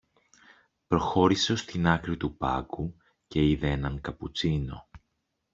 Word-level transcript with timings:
Προχώρησε 0.87 1.51
ως 1.51 1.65
την 1.65 1.87
άκρη 1.87 2.17
του 2.17 2.37
πάγκου 2.37 2.95
και 3.27 3.49
είδε 3.49 3.69
έναν 3.69 4.01
καπουτσίνο 4.01 4.89